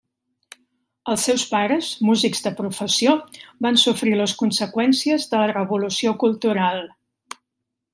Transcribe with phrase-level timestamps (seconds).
[1.15, 3.15] Els seus pares, músics de professió
[3.67, 6.87] van sofrir les conseqüències de la Revolució Cultural.